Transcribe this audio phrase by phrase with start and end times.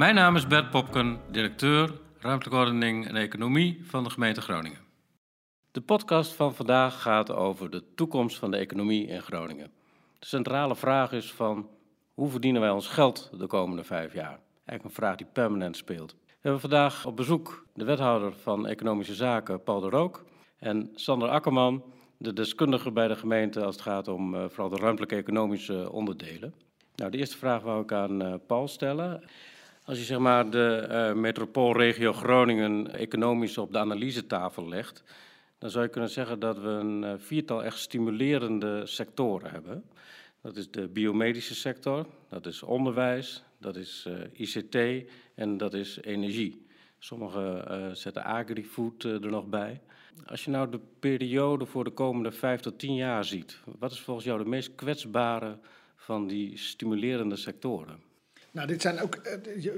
[0.00, 4.78] Mijn naam is Bert Popken, directeur ruimtelijke ordening en economie van de gemeente Groningen.
[5.70, 9.70] De podcast van vandaag gaat over de toekomst van de economie in Groningen.
[10.18, 11.68] De centrale vraag is van
[12.14, 14.38] hoe verdienen wij ons geld de komende vijf jaar?
[14.64, 16.16] Eigenlijk een vraag die permanent speelt.
[16.26, 20.24] We hebben vandaag op bezoek de wethouder van Economische Zaken, Paul de Rook,
[20.58, 21.84] en Sander Akkerman,
[22.16, 26.54] de deskundige bij de gemeente als het gaat om uh, vooral de ruimtelijke economische onderdelen.
[26.94, 29.22] Nou, de eerste vraag wou ik aan uh, Paul stellen.
[29.84, 35.02] Als je zeg maar de uh, metropoolregio Groningen economisch op de analysetafel legt,
[35.58, 39.84] dan zou je kunnen zeggen dat we een uh, viertal echt stimulerende sectoren hebben.
[40.42, 44.76] Dat is de biomedische sector, dat is onderwijs, dat is uh, ICT
[45.34, 46.66] en dat is energie.
[46.98, 49.80] Sommigen zetten agrifood er nog bij.
[50.26, 54.00] Als je nou de periode voor de komende vijf tot tien jaar ziet, wat is
[54.00, 55.58] volgens jou de meest kwetsbare
[55.96, 58.09] van die stimulerende sectoren?
[58.52, 59.20] Nou, dit zijn ook,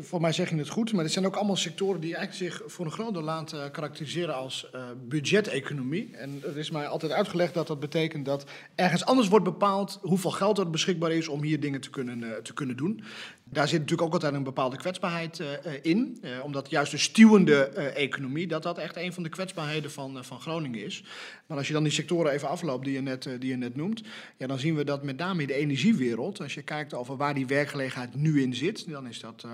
[0.00, 2.72] voor mij zeg je het goed, maar dit zijn ook allemaal sectoren die eigenlijk zich
[2.72, 6.16] voor een groot deel laten karakteriseren als uh, budgeteconomie.
[6.16, 10.30] En er is mij altijd uitgelegd dat dat betekent dat ergens anders wordt bepaald hoeveel
[10.30, 13.04] geld er beschikbaar is om hier dingen te kunnen, uh, te kunnen doen.
[13.44, 15.42] Daar zit natuurlijk ook altijd een bepaalde kwetsbaarheid
[15.82, 20.40] in, omdat juist de stuwende economie, dat dat echt een van de kwetsbaarheden van, van
[20.40, 21.04] Groningen is.
[21.52, 24.02] Maar als je dan die sectoren even afloopt die je net, die je net noemt,
[24.36, 27.34] ja, dan zien we dat met name in de energiewereld, als je kijkt over waar
[27.34, 29.46] die werkgelegenheid nu in zit, dan is dat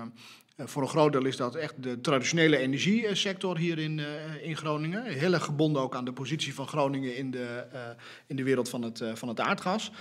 [0.65, 4.05] voor een groot deel is dat echt de traditionele energiesector hier in, uh,
[4.41, 5.03] in Groningen.
[5.03, 7.79] Heel erg gebonden ook aan de positie van Groningen in de, uh,
[8.27, 9.91] in de wereld van het, van het aardgas.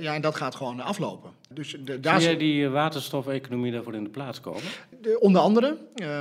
[0.00, 1.30] ja, en dat gaat gewoon aflopen.
[1.50, 4.62] Dus de, daar Zie jij die waterstofeconomie daarvoor in de plaats komen?
[5.00, 5.76] De, onder andere,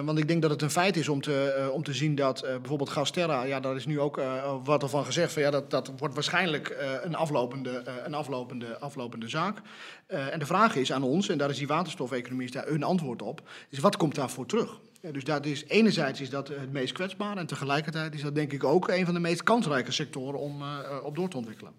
[0.06, 2.89] want ik denk dat het een feit is om te, om te zien dat bijvoorbeeld
[2.89, 4.22] Gasterra, ja, daar is nu ook
[4.64, 9.58] wat ervan gezegd, van, ja, dat, dat wordt waarschijnlijk een, aflopende, een aflopende, aflopende zaak.
[10.08, 13.42] en de vraag is aan ons, en daar is die waterstofeconomie daar een antwoord op,
[13.73, 14.80] is wat komt daarvoor terug?
[15.11, 18.64] Dus dat is, enerzijds is dat het meest kwetsbaar en tegelijkertijd is dat denk ik
[18.64, 21.73] ook een van de meest kansrijke sectoren om uh, op door te ontwikkelen.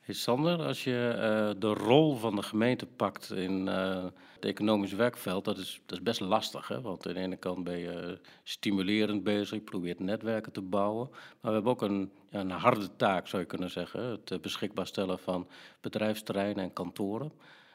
[0.00, 5.58] Hey Sander, als je de rol van de gemeente pakt in het economisch werkveld, dat
[5.58, 6.68] is, dat is best lastig.
[6.68, 6.80] Hè?
[6.80, 11.08] Want aan de ene kant ben je stimulerend bezig, je probeert netwerken te bouwen.
[11.10, 14.20] Maar we hebben ook een, ja, een harde taak, zou je kunnen zeggen.
[14.24, 15.48] Het beschikbaar stellen van
[15.80, 17.32] bedrijfsterreinen en kantoren.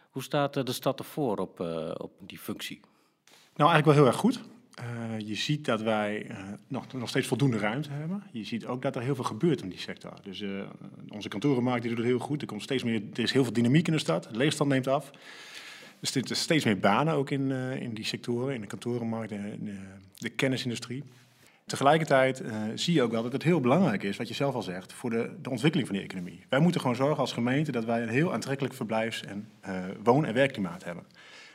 [0.09, 1.59] Hoe staat de stad ervoor op,
[1.97, 2.81] op die functie?
[3.55, 4.41] Nou, eigenlijk wel heel erg goed.
[4.79, 6.37] Uh, je ziet dat wij uh,
[6.67, 8.23] nog, nog steeds voldoende ruimte hebben.
[8.31, 10.13] Je ziet ook dat er heel veel gebeurt in die sector.
[10.23, 10.63] Dus uh,
[11.09, 12.41] onze kantorenmarkt die doet het heel goed.
[12.41, 14.23] Er, komt steeds meer, er is heel veel dynamiek in de stad.
[14.31, 15.11] De leefstand neemt af.
[15.99, 18.55] Er zitten steeds meer banen ook in, in die sectoren.
[18.55, 19.77] In de kantorenmarkt, de, de,
[20.17, 21.03] de kennisindustrie.
[21.65, 22.43] Tegelijkertijd
[22.75, 25.09] zie je ook wel dat het heel belangrijk is, wat je zelf al zegt, voor
[25.09, 26.45] de, de ontwikkeling van die economie.
[26.49, 29.47] Wij moeten gewoon zorgen als gemeente dat wij een heel aantrekkelijk verblijfs- en
[30.03, 31.03] woon- en werkklimaat hebben.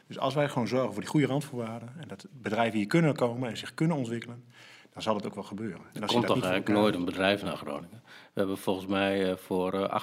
[0.09, 3.49] Dus als wij gewoon zorgen voor die goede randvoorwaarden en dat bedrijven hier kunnen komen
[3.49, 4.45] en zich kunnen ontwikkelen,
[4.93, 5.81] dan zal het ook wel gebeuren.
[5.93, 8.03] En er komt toch eigenlijk nooit een bedrijf naar Groningen.
[8.05, 10.01] We hebben volgens mij voor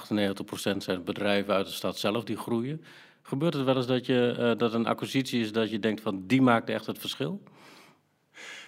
[0.73, 2.83] 98% zijn bedrijven uit de stad zelf die groeien.
[3.21, 6.41] Gebeurt het wel eens dat, je, dat een acquisitie is dat je denkt van die
[6.41, 7.43] maakt echt het verschil?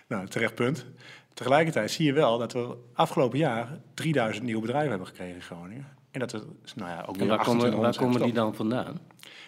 [0.08, 0.86] Nou, terecht punt.
[1.34, 5.98] Tegelijkertijd zie je wel dat we afgelopen jaar 3000 nieuwe bedrijven hebben gekregen in Groningen.
[6.12, 6.44] En dat er,
[6.76, 9.00] nou ja, ook en waar komen, waar komen die dan vandaan?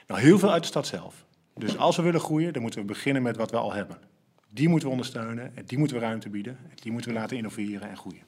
[0.07, 1.25] Nou, heel veel uit de stad zelf.
[1.59, 3.97] Dus als we willen groeien, dan moeten we beginnen met wat we al hebben.
[4.49, 7.37] Die moeten we ondersteunen, en die moeten we ruimte bieden, en die moeten we laten
[7.37, 8.23] innoveren en groeien.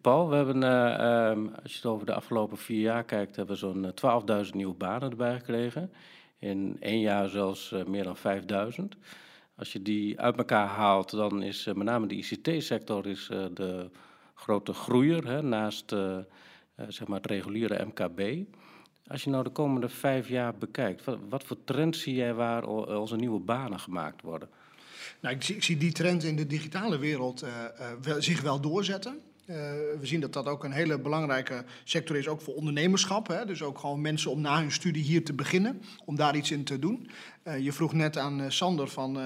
[0.00, 3.54] Paul, we hebben, uh, um, als je het over de afgelopen vier jaar kijkt, hebben
[3.54, 5.92] we zo'n 12.000 nieuwe banen erbij gekregen.
[6.38, 8.16] In één jaar zelfs uh, meer dan
[8.80, 8.84] 5.000.
[9.56, 13.90] Als je die uit elkaar haalt, dan is met name de ICT-sector is, de
[14.34, 15.94] grote groeier, hè, naast
[16.88, 18.46] zeg maar het reguliere MKB.
[19.08, 22.64] Als je nou de komende vijf jaar bekijkt, wat, voor trends zie jij waar
[22.98, 24.48] onze nieuwe banen gemaakt worden?
[25.20, 27.50] Nou, ik, zie, ik zie die trend in de digitale wereld uh,
[28.06, 29.20] uh, zich wel doorzetten.
[29.50, 29.56] Uh,
[30.00, 33.28] we zien dat dat ook een hele belangrijke sector is, ook voor ondernemerschap.
[33.28, 33.46] Hè?
[33.46, 36.64] Dus ook gewoon mensen om na hun studie hier te beginnen, om daar iets in
[36.64, 37.10] te doen.
[37.44, 39.18] Uh, je vroeg net aan uh, Sander van,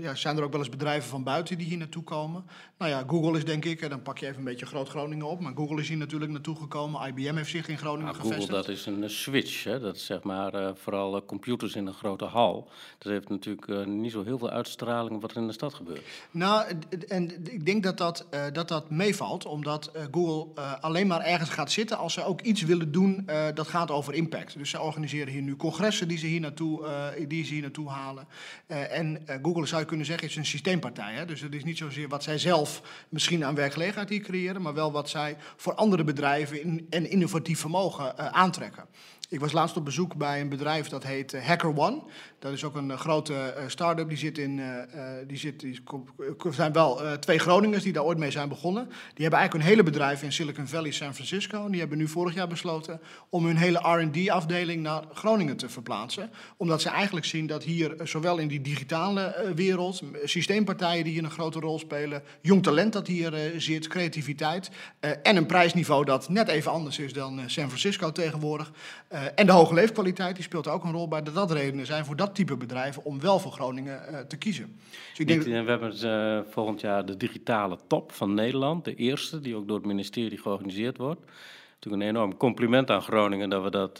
[0.00, 2.44] ja, zijn er ook wel eens bedrijven van buiten die hier naartoe komen?
[2.78, 5.40] Nou ja, Google is denk ik, dan pak je even een beetje Groot Groningen op,
[5.40, 7.08] maar Google is hier natuurlijk naartoe gekomen.
[7.08, 8.50] IBM heeft zich in Groningen nou, gevestigd.
[8.50, 9.64] Google, dat is een switch.
[9.64, 9.80] Hè?
[9.80, 12.68] Dat is zeg maar vooral computers in een grote hal.
[12.98, 16.02] Dat heeft natuurlijk niet zo heel veel uitstraling wat er in de stad gebeurt.
[16.30, 16.64] Nou,
[17.08, 21.98] en ik denk dat dat, dat, dat meevalt, omdat Google alleen maar ergens gaat zitten
[21.98, 24.58] als ze ook iets willen doen dat gaat over impact.
[24.58, 26.86] Dus ze organiseren hier nu congressen die ze hier naartoe,
[27.28, 28.26] die ze hier naartoe halen.
[28.66, 31.14] En Google zou je kunnen zeggen is een systeempartij.
[31.14, 31.24] Hè?
[31.24, 34.92] Dus het is niet zozeer wat zij zelf misschien aan werkgelegenheid hier creëren, maar wel
[34.92, 38.84] wat zij voor andere bedrijven en innovatief vermogen aantrekken.
[39.28, 42.02] Ik was laatst op bezoek bij een bedrijf dat heet HackerOne.
[42.38, 44.08] Dat is ook een grote start-up.
[44.08, 44.60] Die zit in.
[45.26, 45.66] die zit,
[46.50, 48.84] zijn wel twee Groningers die daar ooit mee zijn begonnen.
[48.84, 51.64] Die hebben eigenlijk een hele bedrijf in Silicon Valley, San Francisco.
[51.64, 56.30] En die hebben nu vorig jaar besloten om hun hele RD-afdeling naar Groningen te verplaatsen.
[56.56, 61.30] Omdat ze eigenlijk zien dat hier, zowel in die digitale wereld, systeempartijen die hier een
[61.30, 64.70] grote rol spelen, jong talent dat hier zit, creativiteit.
[65.22, 68.72] en een prijsniveau dat net even anders is dan San Francisco tegenwoordig.
[69.14, 72.04] Uh, en de hoge leefkwaliteit die speelt ook een rol bij dat dat redenen zijn
[72.04, 74.78] voor dat type bedrijven om wel voor Groningen uh, te kiezen.
[75.10, 79.40] Dus ik denk We hebben uh, volgend jaar de digitale top van Nederland, de eerste,
[79.40, 81.20] die ook door het ministerie georganiseerd wordt.
[81.74, 83.98] Natuurlijk een enorm compliment aan Groningen dat we dat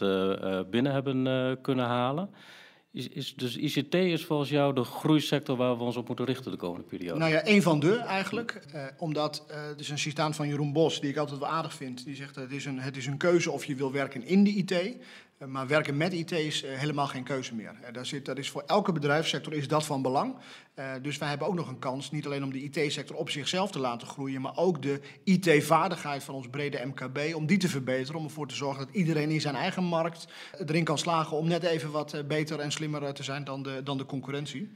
[0.69, 2.29] binnen hebben kunnen halen.
[2.95, 6.51] Is, is, dus ICT is volgens jou de groeisector waar we ons op moeten richten
[6.51, 7.19] de komende periode?
[7.19, 8.61] Nou ja, een van de eigenlijk.
[8.71, 11.73] Eh, omdat uh, er is een citaat van Jeroen Bos, die ik altijd wel aardig
[11.73, 12.05] vind.
[12.05, 14.49] Die zegt: het is, een, het is een keuze of je wil werken in de
[14.49, 14.97] IT.
[15.37, 17.75] Eh, maar werken met IT is eh, helemaal geen keuze meer.
[17.81, 20.35] Eh, daar zit, dat is voor elke bedrijfssector is dat van belang.
[21.01, 23.79] dus wij hebben ook nog een kans, niet alleen om de IT-sector op zichzelf te
[23.79, 28.19] laten groeien, maar ook de IT-vaardigheid van ons brede MKB, om die te verbeteren.
[28.19, 30.27] Om ervoor te zorgen dat iedereen in zijn eigen markt
[30.65, 33.97] erin kan slagen om net even wat beter en slimmer te zijn dan de, dan
[33.97, 34.71] de concurrentie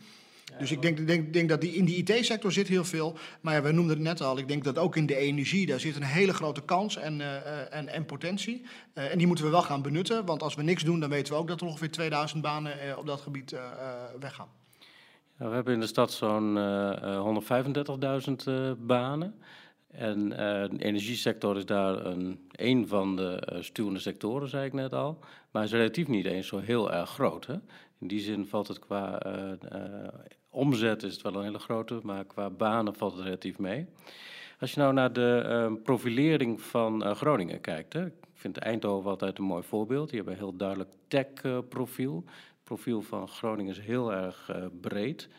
[0.58, 3.18] dus ik denk, denk, denk dat die, in die IT-sector zit heel veel.
[3.42, 4.38] Maar ja, we noemden het net al.
[4.38, 7.74] Ik denk dat ook in de energie, daar zit een hele grote kans en, uh,
[7.74, 8.66] en, en potentie.
[8.94, 10.26] Uh, en die moeten we wel gaan benutten.
[10.26, 12.98] Want als we niks doen, dan weten we ook dat er ongeveer 2000 banen uh,
[12.98, 13.56] op dat gebied
[14.20, 14.48] weggaan.
[15.40, 16.58] Ja, we hebben in de stad zo'n
[18.76, 19.36] 135.000 banen.
[19.88, 25.20] En de energiesector is daar een, een van de stuwende sectoren, zei ik net al.
[25.52, 27.46] Maar is relatief niet eens zo heel erg groot.
[27.46, 27.56] Hè?
[28.00, 29.20] In die zin valt het qua
[30.50, 33.88] omzet is het wel een hele grote, maar qua banen valt het relatief mee.
[34.60, 39.10] Als je nou naar de uh, profilering van uh, Groningen kijkt, hè, ik vind Eindhoven
[39.10, 40.08] altijd een mooi voorbeeld.
[40.08, 42.24] Die hebben een heel duidelijk tech-profiel.
[42.26, 45.30] het profiel van Groningen is heel erg uh, breed.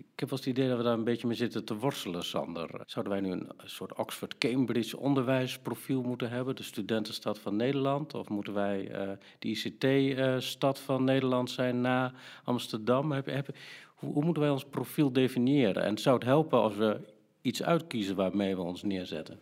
[0.00, 2.82] Ik heb wel het idee dat we daar een beetje mee zitten te worstelen, Sander.
[2.86, 8.14] Zouden wij nu een soort Oxford-Cambridge onderwijsprofiel moeten hebben, de studentenstad van Nederland?
[8.14, 12.12] Of moeten wij uh, de ICT-stad van Nederland zijn na
[12.44, 13.12] Amsterdam?
[13.12, 13.48] Heb,
[13.94, 15.82] hoe, moeten wij ons profiel definiëren?
[15.82, 17.00] En zou het helpen als we
[17.40, 19.38] iets uitkiezen waarmee we ons neerzetten?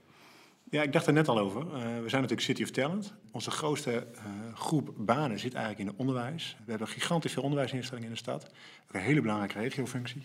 [0.71, 1.61] Ja, ik dacht er net al over.
[1.63, 3.15] Uh, we zijn natuurlijk City of Talent.
[3.31, 6.57] Onze grootste uh, groep banen zit eigenlijk in het onderwijs.
[6.65, 8.45] We hebben gigantisch veel onderwijsinstellingen in de stad.
[8.89, 10.23] Ook een hele belangrijke regiofunctie.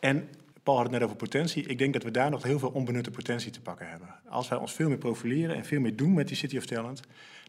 [0.00, 0.28] En
[0.62, 1.66] Paul had het net over potentie.
[1.66, 4.14] Ik denk dat we daar nog heel veel onbenutte potentie te pakken hebben.
[4.28, 7.00] Als wij ons veel meer profileren en veel meer doen met die City of Talent,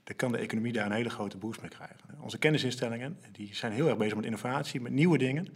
[0.04, 1.98] dan kan de economie daar een hele grote boost mee krijgen.
[2.20, 5.48] Onze kennisinstellingen die zijn heel erg bezig met innovatie, met nieuwe dingen.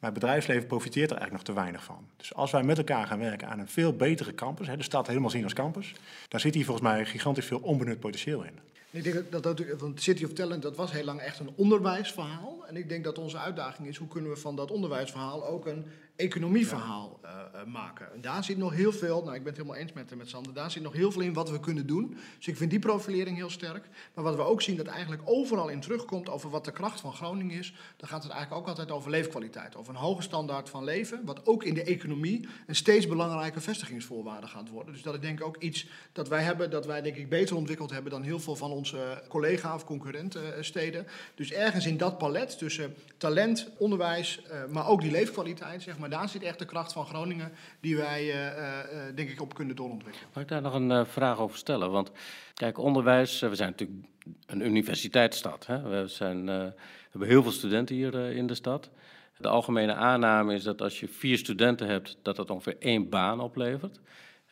[0.00, 2.08] Maar het bedrijfsleven profiteert er eigenlijk nog te weinig van.
[2.16, 5.30] Dus als wij met elkaar gaan werken aan een veel betere campus, de stad helemaal
[5.30, 5.92] zien als campus,
[6.28, 8.58] dan zit hier volgens mij gigantisch veel onbenut potentieel in.
[8.90, 12.64] Ik denk dat, dat want City of Talent, dat was heel lang echt een onderwijsverhaal.
[12.68, 15.84] En ik denk dat onze uitdaging is, hoe kunnen we van dat onderwijsverhaal ook een
[16.20, 18.12] economieverhaal uh, maken.
[18.14, 20.54] En daar zit nog heel veel, nou ik ben het helemaal eens met, met Sander,
[20.54, 22.16] daar zit nog heel veel in wat we kunnen doen.
[22.36, 23.88] Dus ik vind die profilering heel sterk.
[24.14, 27.12] Maar wat we ook zien dat eigenlijk overal in terugkomt over wat de kracht van
[27.12, 29.76] Groningen is, dan gaat het eigenlijk ook altijd over leefkwaliteit.
[29.76, 34.46] Over een hoge standaard van leven, wat ook in de economie een steeds belangrijke vestigingsvoorwaarde
[34.46, 34.92] gaat worden.
[34.92, 37.56] Dus dat is denk ik ook iets dat wij hebben, dat wij denk ik beter
[37.56, 41.06] ontwikkeld hebben dan heel veel van onze collega- of concurrentensteden.
[41.34, 46.28] Dus ergens in dat palet tussen talent, onderwijs, maar ook die leefkwaliteit, zeg maar daar
[46.28, 50.28] zit echt de kracht van Groningen die wij, uh, uh, denk ik, op kunnen doorontwikkelen.
[50.34, 51.90] Mag ik daar nog een vraag over stellen?
[51.90, 52.10] Want
[52.54, 54.06] kijk, onderwijs, we zijn natuurlijk
[54.46, 55.66] een universiteitsstad.
[55.66, 55.82] Hè?
[55.82, 56.72] We, zijn, we
[57.10, 58.90] hebben heel veel studenten hier in de stad.
[59.36, 63.40] De algemene aanname is dat als je vier studenten hebt, dat dat ongeveer één baan
[63.40, 64.00] oplevert.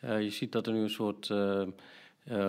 [0.01, 1.31] je ziet dat er nu een soort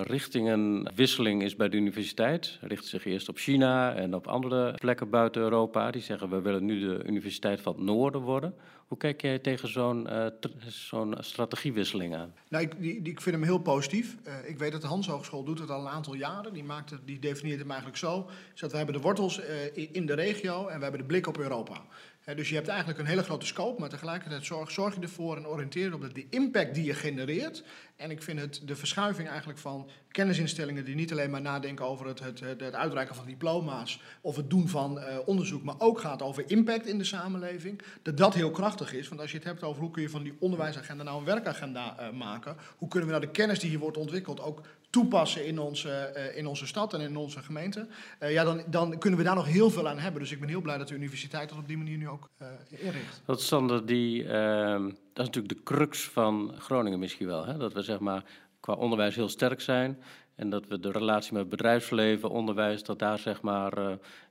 [0.02, 2.58] richtingenwisseling is bij de universiteit.
[2.60, 5.90] Richt zich eerst op China en op andere plekken buiten Europa.
[5.90, 8.54] Die zeggen we willen nu de Universiteit van het Noorden worden.
[8.86, 12.34] Hoe kijk jij tegen zo'n uh, strategiewisseling aan?
[12.48, 14.16] Nou, ik, die, ik vind hem heel positief.
[14.26, 16.52] Uh, ik weet dat de Hans Hogeschool doet het al een aantal jaren.
[16.52, 18.28] Die, maakt het, die definieert hem eigenlijk zo.
[18.54, 19.40] Dat we hebben de wortels
[19.74, 21.82] in de regio en we hebben de blik op Europa
[22.24, 25.46] dus je hebt eigenlijk een hele grote scope, maar tegelijkertijd zorg, zorg je ervoor en
[25.46, 27.64] oriënteer op de impact die je genereert.
[27.96, 32.06] En ik vind het de verschuiving eigenlijk van kennisinstellingen die niet alleen maar nadenken over
[32.06, 36.22] het, het, het uitreiken van diploma's of het doen van uh, onderzoek, maar ook gaat
[36.22, 39.08] over impact in de samenleving, dat dat heel krachtig is.
[39.08, 41.96] Want als je het hebt over hoe kun je van die onderwijsagenda nou een werkagenda
[42.00, 45.58] uh, maken, hoe kunnen we nou de kennis die hier wordt ontwikkeld ook toepassen in
[45.58, 47.86] onze, eh, in onze stad en in onze gemeente,
[48.18, 50.20] eh, ja, dan, dan kunnen we daar nog heel veel aan hebben.
[50.20, 52.48] Dus ik ben heel blij dat de universiteit dat op die manier nu ook uh,
[52.68, 53.22] inricht.
[53.24, 57.46] Dat Sander, die, ehm, dat is natuurlijk de crux van Groningen misschien wel.
[57.46, 57.56] Hè?
[57.56, 58.24] Dat we zeg maar
[58.60, 60.02] qua onderwijs heel sterk zijn.
[60.34, 63.70] En dat we de relatie met bedrijfsleven, onderwijs, dat daar zeg maar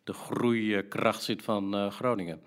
[0.03, 2.41] de groeikracht zit van Groningen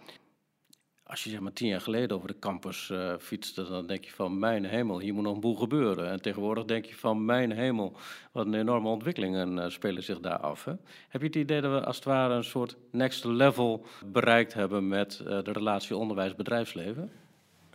[1.12, 4.11] als je zeg maar tien jaar geleden over de campus uh, fietste, dan denk je
[4.11, 6.11] van mijn hemel, hier moet nog een boel gebeuren.
[6.11, 7.97] En tegenwoordig denk je van mijn hemel,
[8.33, 10.64] wat een enorme ontwikkelingen uh, spelen zich daar af.
[10.64, 10.73] Hè?
[11.09, 14.88] Heb je het idee dat we als het ware een soort next level bereikt hebben
[14.88, 17.11] met uh, de relatie onderwijs-bedrijfsleven?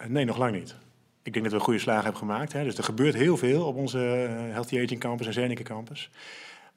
[0.08, 0.76] Nee, nog lang niet.
[1.24, 2.54] Ik denk dat we goede slag hebben gemaakt.
[2.54, 2.64] Hè.
[2.64, 3.98] Dus er gebeurt heel veel op onze
[4.52, 6.10] Healthy Aging Campus en Zenica Campus.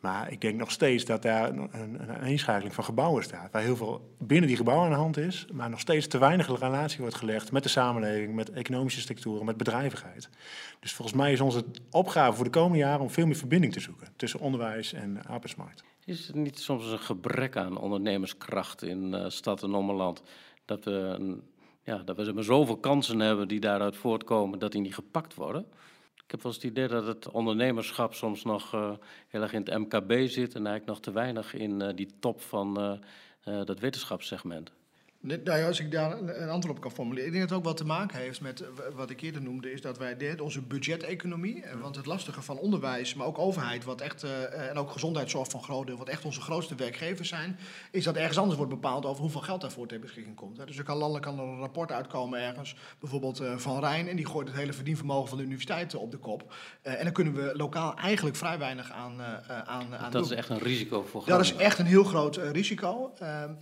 [0.00, 3.52] Maar ik denk nog steeds dat daar een, een inschakeling van gebouwen staat.
[3.52, 6.59] Waar heel veel binnen die gebouwen aan de hand is, maar nog steeds te weinig
[6.61, 10.28] relatie wordt gelegd met de samenleving, met economische structuren, met bedrijvigheid.
[10.80, 13.80] Dus volgens mij is onze opgave voor de komende jaren om veel meer verbinding te
[13.80, 15.85] zoeken tussen onderwijs en arbeidsmarkt.
[16.04, 20.23] Is het niet soms een gebrek aan ondernemerskracht in uh, stad en ommeland?
[20.64, 21.37] Dat we,
[21.83, 25.66] ja, dat we zoveel kansen hebben die daaruit voortkomen, dat die niet gepakt worden?
[26.30, 28.92] Ik heb wel eens het idee dat het ondernemerschap soms nog uh,
[29.28, 32.40] heel erg in het MKB zit en eigenlijk nog te weinig in uh, die top
[32.40, 32.99] van
[33.44, 34.72] uh, dat wetenschapssegment.
[35.23, 37.27] Nou ja, als ik daar een antwoord op kan formuleren.
[37.27, 39.81] Ik denk dat het ook wat te maken heeft met wat ik eerder noemde, is
[39.81, 44.23] dat wij onze budgeteconomie, want het lastige van onderwijs, maar ook overheid, wat echt,
[44.53, 47.59] en ook gezondheidszorg van groot deel, wat echt onze grootste werkgevers zijn,
[47.91, 50.67] is dat ergens anders wordt bepaald over hoeveel geld daarvoor ter beschikking komt.
[50.67, 54.27] Dus er kan landelijk kan er een rapport uitkomen ergens, bijvoorbeeld van Rijn, en die
[54.27, 56.55] gooit het hele verdienvermogen van de universiteit op de kop.
[56.83, 60.59] En dan kunnen we lokaal eigenlijk vrij weinig aan, aan, aan Dat is echt een
[60.59, 63.12] risico voor Dat is echt een heel groot risico.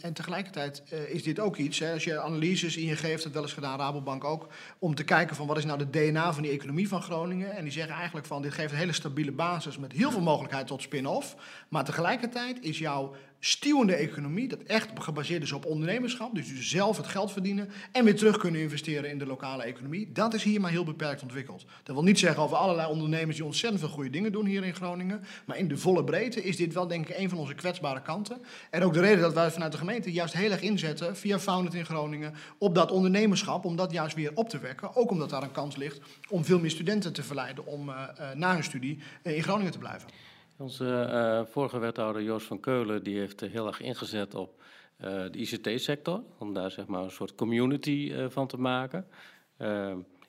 [0.00, 1.78] En tegelijkertijd is dit ook ook iets.
[1.78, 5.04] Hè, als je analyses in je geeft, dat wel eens gedaan, Rabobank ook, om te
[5.04, 7.56] kijken van wat is nou de DNA van die economie van Groningen.
[7.56, 10.66] En die zeggen eigenlijk van dit geeft een hele stabiele basis met heel veel mogelijkheid
[10.66, 11.36] tot spin-off.
[11.68, 16.96] Maar tegelijkertijd is jouw stuwende economie, dat echt gebaseerd is op ondernemerschap, dus je zelf
[16.96, 20.60] het geld verdienen en weer terug kunnen investeren in de lokale economie, dat is hier
[20.60, 21.64] maar heel beperkt ontwikkeld.
[21.82, 24.74] Dat wil niet zeggen over allerlei ondernemers die ontzettend veel goede dingen doen hier in
[24.74, 28.02] Groningen, maar in de volle breedte is dit wel denk ik een van onze kwetsbare
[28.02, 28.42] kanten.
[28.70, 31.74] En ook de reden dat wij vanuit de gemeente juist heel erg inzetten via Founded
[31.74, 34.96] in Groningen op dat ondernemerschap, om dat juist weer op te wekken.
[34.96, 38.32] Ook omdat daar een kans ligt om veel meer studenten te verleiden om uh, uh,
[38.34, 40.08] na hun studie uh, in Groningen te blijven.
[40.56, 44.62] Onze vorige wethouder Joost van Keulen die heeft heel erg ingezet op
[44.96, 49.06] de ICT-sector, om daar zeg maar een soort community van te maken.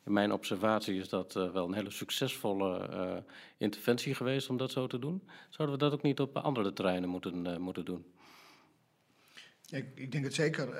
[0.06, 3.24] in mijn observatie is dat wel een hele succesvolle
[3.58, 5.24] interventie geweest om dat zo te doen.
[5.50, 8.06] Zouden we dat ook niet op andere terreinen moeten, moeten doen?
[9.72, 10.68] Ik, denk het zeker.
[10.68, 10.74] Uh,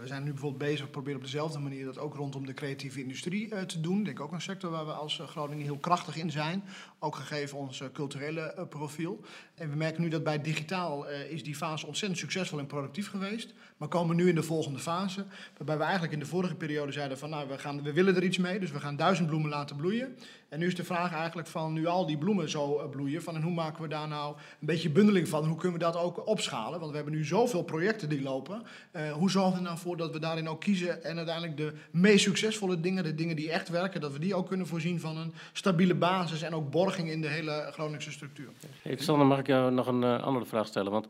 [0.00, 3.48] we zijn nu bijvoorbeeld bezig, proberen op dezelfde manier dat ook rondom de creatieve industrie
[3.48, 3.98] uh, te doen.
[3.98, 6.64] Ik denk ook een sector waar we als uh, Groningen heel krachtig in zijn.
[6.98, 9.20] Ook gegeven ons culturele profiel.
[9.54, 13.54] En we merken nu dat bij digitaal is die fase ontzettend succesvol en productief geweest.
[13.76, 15.24] Maar komen nu in de volgende fase,
[15.56, 18.24] waarbij we eigenlijk in de vorige periode zeiden van nou, we, gaan, we willen er
[18.24, 18.60] iets mee.
[18.60, 20.16] Dus we gaan duizend bloemen laten bloeien.
[20.52, 23.42] En nu is de vraag eigenlijk van, nu al die bloemen zo bloeien, van en
[23.42, 25.44] hoe maken we daar nou een beetje bundeling van?
[25.44, 26.78] Hoe kunnen we dat ook opschalen?
[26.78, 28.62] Want we hebben nu zoveel projecten die lopen.
[28.92, 31.72] Uh, hoe zorgen we er nou voor dat we daarin ook kiezen en uiteindelijk de
[31.90, 35.16] meest succesvolle dingen, de dingen die echt werken, dat we die ook kunnen voorzien van
[35.16, 38.48] een stabiele basis en ook borging in de hele Groningse structuur.
[38.82, 40.92] Hey, Sander, mag ik jou nog een uh, andere vraag stellen?
[40.92, 41.06] Want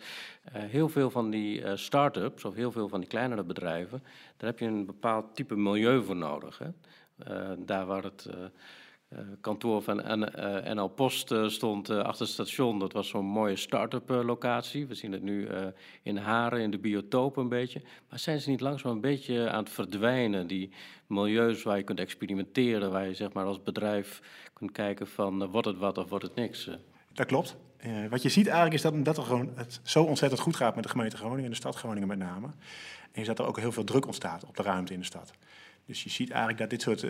[0.52, 4.02] heel veel van die start-ups of heel veel van die kleinere bedrijven,
[4.36, 6.60] daar heb je een bepaald type milieu voor nodig.
[7.58, 8.28] Daar waar het
[9.40, 12.78] kantoor van N, uh, eh, NL Post uh, stond achter het station.
[12.78, 14.86] Dat was zo'n mooie start-up locatie.
[14.86, 15.48] We zien het nu
[16.02, 17.82] in Haren, in de biotoop een beetje.
[18.08, 20.46] Maar zijn ze niet langzaam een beetje aan het verdwijnen?
[20.46, 20.70] Die
[21.06, 25.66] milieus waar je kunt experimenteren, waar je zeg maar als bedrijf kunt kijken van wordt
[25.66, 26.70] het wat of wordt het niks?
[27.12, 27.56] Dat klopt.
[28.10, 30.84] wat je ziet eigenlijk is dat, dat er gewoon het zo ontzettend goed gaat met
[30.84, 32.46] de gemeente Groningen en de stad Groningen met name.
[33.12, 35.32] En is dat er ook heel veel druk ontstaat op de ruimte in de stad.
[35.86, 37.04] Dus je ziet eigenlijk dat dit soort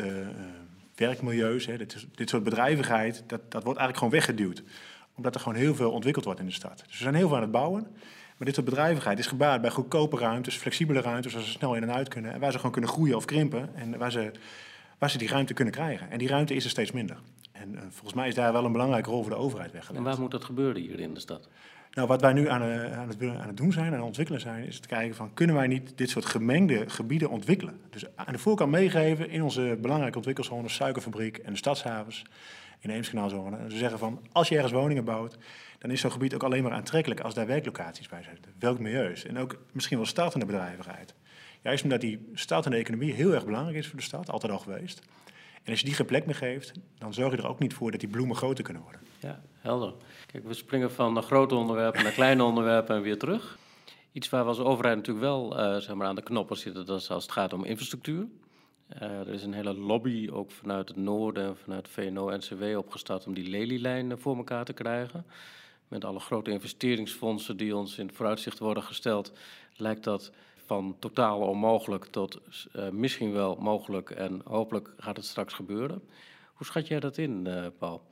[0.95, 4.63] werkmilieus, hè, dit, dit, soort bedrijvigheid, dat, dat wordt eigenlijk gewoon weggeduwd.
[5.15, 6.83] Omdat er gewoon heel veel ontwikkeld wordt in de stad.
[6.87, 7.83] Dus we zijn heel veel aan het bouwen.
[8.37, 11.83] Maar dit soort bedrijvigheid is gebaat bij goedkope ruimtes, flexibele ruimtes, waar ze snel in
[11.83, 12.33] en uit kunnen.
[12.33, 13.75] En waar ze gewoon kunnen groeien of krimpen.
[13.75, 14.31] En waar ze,
[14.99, 16.11] waar ze die ruimte kunnen krijgen.
[16.11, 17.17] En die ruimte is er steeds minder.
[17.53, 20.05] En uh, volgens mij is daar wel een belangrijke rol voor de overheid weggelegd.
[20.05, 21.49] En waar moet dat gebeuren hier in de stad?
[21.95, 24.41] Nou, wat wij nu aan, uh, aan, het, aan het doen zijn, aan het ontwikkelen
[24.41, 27.81] zijn, is te kijken van kunnen wij niet dit soort gemengde gebieden ontwikkelen.
[27.91, 32.25] Dus aan de voorkant meegeven in onze belangrijke ontwikkelzones, suikerfabriek en de stadshavens
[32.81, 33.57] in de Eemskanaalzone.
[33.69, 35.39] Ze zeggen van als je ergens woningen bouwt,
[35.79, 38.39] dan is zo'n gebied ook alleen maar aantrekkelijk als daar werklocaties bij zijn.
[38.59, 39.25] Welk milieus?
[39.25, 41.15] En ook misschien wel startende bedrijvigheid.
[41.63, 45.03] Juist omdat die startende economie heel erg belangrijk is voor de stad, altijd al geweest.
[45.63, 47.91] En als je die geen plek meer geeft, dan zorg je er ook niet voor
[47.91, 49.01] dat die bloemen groter kunnen worden.
[49.21, 49.95] Ja, helder.
[50.27, 53.59] Kijk, we springen van grote onderwerpen naar kleine onderwerpen en weer terug.
[54.13, 57.01] Iets waar we als overheid natuurlijk wel uh, zeg maar aan de knoppen zitten, dat
[57.01, 58.27] is als het gaat om infrastructuur.
[59.03, 63.35] Uh, er is een hele lobby, ook vanuit het noorden en vanuit VNO-NCW, opgestart om
[63.35, 65.27] die lelielijn voor elkaar te krijgen.
[65.89, 69.33] Met alle grote investeringsfondsen die ons in het vooruitzicht worden gesteld,
[69.77, 70.33] lijkt dat
[70.65, 72.41] van totaal onmogelijk tot
[72.77, 76.03] uh, misschien wel mogelijk en hopelijk gaat het straks gebeuren.
[76.55, 78.03] Hoe schat jij dat in, uh, Paul?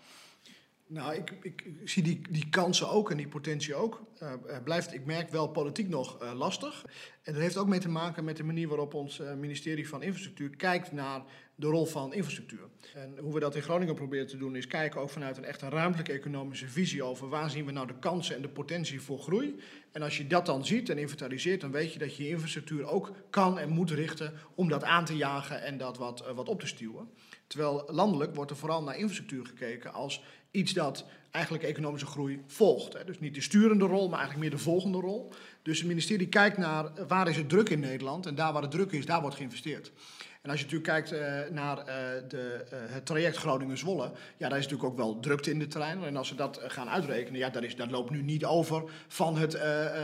[0.87, 4.03] Nou, ik, ik, zie die, die kansen ook en die potentie ook.
[4.23, 4.33] Uh,
[4.65, 6.85] blijft, ik merk wel politiek nog lastig.
[7.23, 10.57] En dat heeft ook mee te maken met de manier waarop ons ministerie van Infrastructuur
[10.57, 11.23] kijkt naar
[11.61, 12.69] de rol van infrastructuur.
[12.95, 15.63] En hoe we dat in Groningen proberen te doen, is kijken ook vanuit een echt
[15.63, 19.19] een ruimtelijke economische visie over waar zien we nou de kansen en de potentie voor
[19.19, 19.61] groei.
[19.93, 23.13] En als je dat dan ziet en inventariseert, dan weet je dat je infrastructuur ook
[23.31, 26.67] kan en moet richten om dat aan te jagen en dat wat, wat op te
[26.67, 27.09] stuwen.
[27.47, 33.07] Terwijl landelijk wordt er vooral naar infrastructuur gekeken als iets dat eigenlijk economische groei volgt.
[33.07, 35.33] Dus niet de sturende rol, maar eigenlijk meer de volgende rol.
[35.63, 38.71] Dus het ministerie kijkt naar waar is het druk in Nederland en daar waar het
[38.71, 39.93] druk is, daar wordt geïnvesteerd.
[40.43, 41.85] En als je natuurlijk kijkt uh, naar uh,
[42.29, 46.05] de, uh, het traject Groningen-Zwolle, ja, daar is natuurlijk ook wel drukte in de trein.
[46.05, 49.59] En als we dat gaan uitrekenen, ja, is, dat loopt nu niet over van het,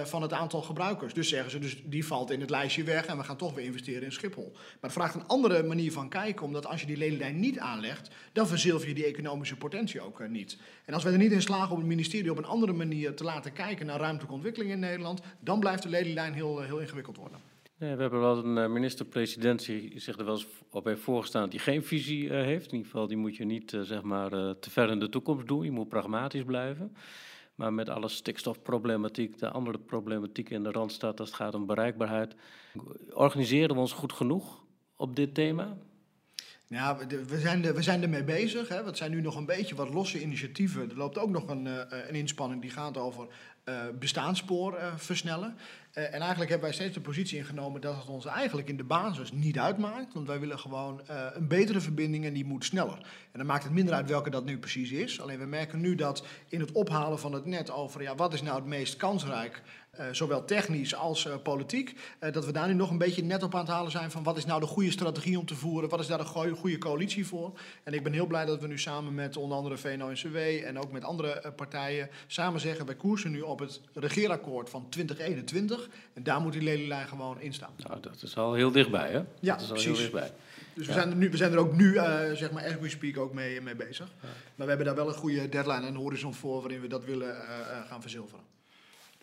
[0.04, 1.14] van het aantal gebruikers.
[1.14, 3.64] Dus zeggen ze, dus die valt in het lijstje weg en we gaan toch weer
[3.64, 4.50] investeren in Schiphol.
[4.52, 8.10] Maar het vraagt een andere manier van kijken, omdat als je die lelijn niet aanlegt,
[8.32, 10.58] dan verzilver je die economische potentie ook niet.
[10.84, 13.24] En als wij er niet in slagen om het ministerie op een andere manier te
[13.24, 17.55] laten kijken naar ruimtelijke ontwikkeling in Nederland, dan blijft de lelielijn heel, heel ingewikkeld worden.
[17.78, 21.84] We hebben wel een minister-president die zich er wel eens op heeft voorgestaan die geen
[21.84, 22.66] visie uh, heeft.
[22.66, 25.46] In ieder geval, die moet je niet uh, zeg maar, te ver in de toekomst
[25.46, 25.64] doen.
[25.64, 26.96] Je moet pragmatisch blijven.
[27.54, 32.34] Maar met alle stikstofproblematiek, de andere problematiek in de Randstad als het gaat om bereikbaarheid.
[33.12, 34.64] Organiseren we ons goed genoeg
[34.96, 35.76] op dit thema?
[36.66, 38.68] Ja, we zijn, er, we zijn ermee bezig.
[38.68, 38.84] Hè.
[38.84, 40.90] Het zijn nu nog een beetje wat losse initiatieven.
[40.90, 41.66] Er loopt ook nog een,
[42.08, 43.26] een inspanning die gaat over
[43.98, 45.56] bestaanspoor uh, versnellen.
[45.94, 48.84] Uh, en eigenlijk hebben wij steeds de positie ingenomen dat het ons eigenlijk in de
[48.84, 50.14] basis niet uitmaakt.
[50.14, 51.00] Want wij willen gewoon
[51.34, 52.98] een betere verbinding en die moet sneller.
[53.32, 55.20] En dan maakt het minder uit welke dat nu precies is.
[55.20, 58.42] Alleen we merken nu dat in het ophalen van het net over ja, wat is
[58.42, 59.62] nou het meest kansrijk
[60.10, 61.98] zowel technisch als uh, politiek.
[62.20, 64.22] Uh, dat we daar nu nog een beetje net op aan het halen zijn van
[64.22, 66.78] wat is nou de goede strategie om te voeren, wat is daar de goede, goede
[66.78, 67.52] coalitie voor.
[67.82, 70.92] En ik ben heel blij dat we nu samen met onder andere VNO-NCW en ook
[70.92, 76.40] met andere partijen samen zeggen, wij koersen nu op het regeerakkoord van 2021 en daar
[76.40, 77.72] moet die lelielijn gewoon in staan.
[77.76, 79.22] Nou, dat is al heel dichtbij hè?
[79.40, 79.84] Ja, dat is al precies.
[79.84, 80.32] heel dichtbij.
[80.74, 81.94] Dus we, zijn er nu, we zijn er ook nu,
[82.34, 84.06] zeg maar, as we speak, ook mee, mee bezig.
[84.20, 84.28] Ja.
[84.54, 87.36] Maar we hebben daar wel een goede deadline en horizon voor waarin we dat willen
[87.88, 88.55] gaan verzilveren.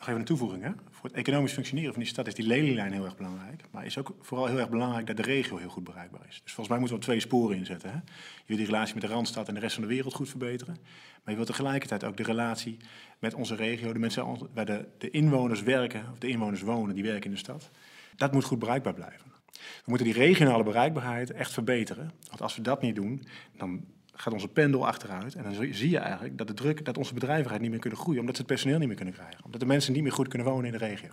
[0.04, 0.64] Nog even een toevoeging.
[0.64, 0.72] Hè?
[0.90, 3.64] Voor het economisch functioneren van die stad is die lelielijn heel erg belangrijk.
[3.72, 6.42] Maar is ook vooral heel erg belangrijk dat de regio heel goed bereikbaar is.
[6.44, 7.90] Dus volgens mij moeten we op twee sporen inzetten.
[7.90, 7.96] Hè?
[7.96, 10.78] Je wilt die relatie met de Randstad en de rest van de wereld goed verbeteren.
[10.84, 12.78] Maar je wilt tegelijkertijd ook de relatie
[13.20, 17.04] met onze regio, de mensen waar de, de inwoners werken, of de inwoners wonen, die
[17.04, 17.70] werken in de stad.
[18.16, 19.32] Dat moet goed bereikbaar blijven.
[19.52, 22.12] We moeten die regionale bereikbaarheid echt verbeteren.
[22.28, 23.24] Want als we dat niet doen,
[23.58, 25.36] dan gaat onze pendel achteruit.
[25.36, 28.20] En dan zie je eigenlijk dat de druk, dat onze bedrijvigheid niet meer kunnen groeien,
[28.20, 29.46] omdat ze het personeel niet meer kunnen krijgen.
[29.46, 31.10] Omdat de mensen niet meer goed kunnen wonen in de regio.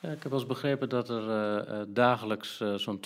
[0.00, 1.28] Ja, ik heb wel eens begrepen dat er
[1.68, 3.00] uh, dagelijks uh, zo'n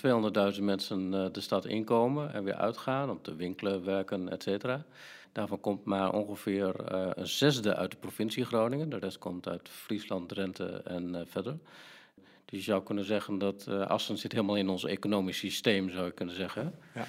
[0.54, 4.84] 200.000 mensen uh, de stad inkomen en weer uitgaan om te winkelen, werken, et cetera.
[5.32, 8.90] Daarvan komt maar ongeveer een zesde uit de provincie Groningen.
[8.90, 11.58] De rest komt uit Friesland, Drenthe en verder.
[12.44, 16.12] Dus je zou kunnen zeggen dat Assen zit helemaal in ons economisch systeem, zou je
[16.12, 16.74] kunnen zeggen.
[16.94, 17.06] Ja,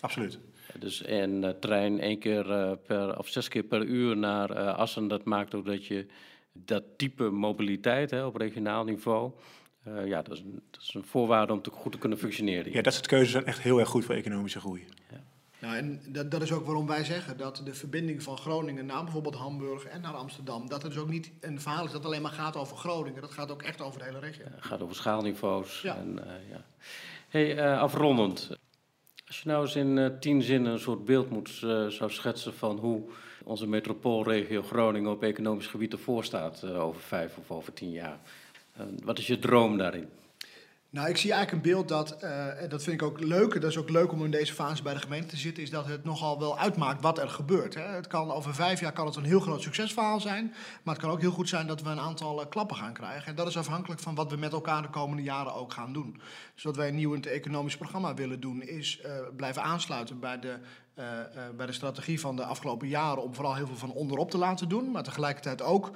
[0.00, 0.38] absoluut.
[0.78, 4.78] Dus een uh, trein één keer uh, per, of zes keer per uur naar uh,
[4.78, 6.06] Assen, dat maakt ook dat je
[6.52, 9.32] dat type mobiliteit hè, op regionaal niveau,
[10.04, 12.64] ja, dat is, een, dat is, een, voorwaarde om te, goed te kunnen functioneren.
[12.64, 12.74] Hier.
[12.74, 14.84] Ja, dat soort keuzes zijn echt heel erg goed voor economische groei.
[15.10, 15.24] Ja.
[15.58, 19.04] Nou, en dat, dat, is ook waarom wij zeggen dat de verbinding van Groningen naar
[19.04, 22.22] bijvoorbeeld Hamburg en naar Amsterdam, dat het dus ook niet een verhaal is dat alleen
[22.22, 23.20] maar gaat over Groningen.
[23.20, 24.44] Dat gaat ook echt over de hele regio.
[24.44, 25.80] Ja, het gaat over schaalniveaus.
[25.80, 25.96] Ja.
[25.96, 26.64] En, ja.
[27.28, 28.58] Hey, afrondend.
[29.28, 32.54] Als je nou eens in uh, tien zinnen een soort beeld moet, uh, zou schetsen
[32.54, 33.02] van hoe
[33.44, 38.18] onze metropoolregio Groningen op economisch gebied ervoor staat uh, over vijf of over tien jaar.
[39.04, 40.08] wat is je droom daarin?
[40.90, 43.70] Nou, ik zie eigenlijk een beeld dat, uh, en dat vind ik ook leuk, dat
[43.70, 46.04] is ook leuk om in deze fase bij de gemeente te zitten, is dat het
[46.04, 47.74] nogal wel uitmaakt wat er gebeurt.
[47.74, 47.82] Hè.
[47.82, 51.12] Het kan over vijf jaar kan het een heel groot succesverhaal zijn, maar het kan
[51.12, 53.26] ook heel goed zijn dat we een aantal uh, klappen gaan krijgen.
[53.26, 56.20] En dat is afhankelijk van wat we met elkaar de komende jaren ook gaan doen.
[56.54, 60.38] Dus wat wij nieuw in het economisch programma willen doen, is uh, blijven aansluiten bij
[60.38, 60.58] de
[61.56, 64.68] bij de strategie van de afgelopen jaren om vooral heel veel van onderop te laten
[64.68, 64.90] doen.
[64.90, 65.90] Maar tegelijkertijd ook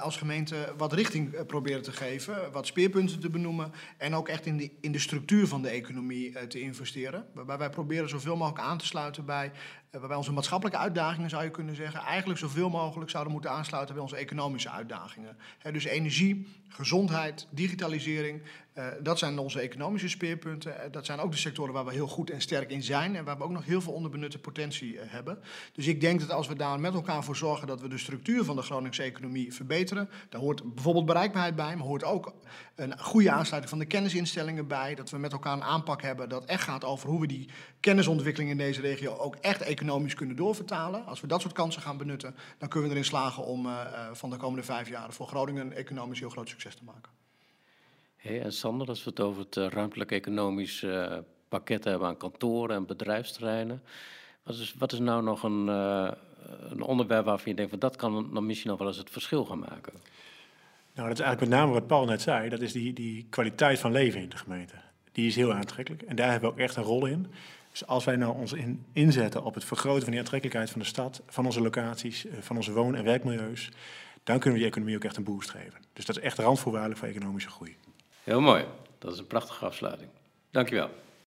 [0.00, 3.72] als gemeente wat richting proberen te geven, wat speerpunten te benoemen.
[3.98, 7.26] En ook echt in de, in de structuur van de economie te investeren.
[7.34, 9.52] Waarbij wij proberen zoveel mogelijk aan te sluiten bij
[9.92, 13.94] eh, waarbij onze maatschappelijke uitdagingen, zou je kunnen zeggen, eigenlijk zoveel mogelijk zouden moeten aansluiten
[13.94, 15.36] bij onze economische uitdagingen.
[15.72, 18.42] dus energie, gezondheid, digitalisering,
[18.74, 20.72] uh, dat zijn onze economische speerpunten.
[20.72, 23.24] Uh, dat zijn ook de sectoren waar we heel goed en sterk in zijn en
[23.24, 25.38] waar we ook nog heel veel onderbenutte potentie uh, hebben.
[25.72, 28.44] Dus ik denk dat als we daar met elkaar voor zorgen dat we de structuur
[28.44, 32.34] van de Groningse economie verbeteren, daar hoort bijvoorbeeld bereikbaarheid bij, maar hoort ook
[32.74, 34.94] een goede aansluiting van de kennisinstellingen bij.
[34.94, 37.48] Dat we met elkaar een aanpak hebben dat echt gaat over hoe we die
[37.80, 41.06] kennisontwikkeling in deze regio ook echt economisch kunnen doorvertalen.
[41.06, 43.68] Als we dat soort kansen gaan benutten, dan kunnen we erin slagen om
[44.12, 47.21] van de komende vijf jaar voor Groningen economisch heel groot succes te maken.
[48.22, 51.16] Hey, en Sander, als we het over het eh, ruimtelijk economisch uh,
[51.48, 53.82] pakket hebben aan kantoren en bedrijfsterreinen.
[54.42, 56.10] Wat is, wat is nou nog een, uh,
[56.70, 59.44] een onderwerp waarvan je denkt, van dat kan dan misschien nog wel eens het verschil
[59.44, 59.92] gaan maken?
[60.94, 62.48] Nou, dat is eigenlijk met name wat Paul net zei.
[62.48, 64.74] Dat is die, die kwaliteit van leven in de gemeente.
[65.12, 67.26] Die is heel aantrekkelijk en daar hebben we ook echt een rol in.
[67.70, 70.86] Dus als wij nou ons in, inzetten op het vergroten van die aantrekkelijkheid van de
[70.86, 73.70] stad, van onze locaties, van onze woon- en werkmilieus,
[74.22, 75.80] dan kunnen we die economie ook echt een boost geven.
[75.92, 77.76] Dus dat is echt randvoorwaardelijk voor economische groei.
[78.22, 78.64] Heel mooi.
[78.98, 80.10] Dat is een prachtige afsluiting.
[80.50, 80.90] Dankjewel.